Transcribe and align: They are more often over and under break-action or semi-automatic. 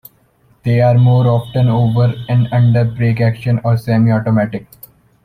They 0.63 0.81
are 0.81 0.97
more 0.97 1.27
often 1.27 1.67
over 1.69 2.11
and 2.27 2.47
under 2.51 2.85
break-action 2.85 3.61
or 3.63 3.77
semi-automatic. 3.77 4.65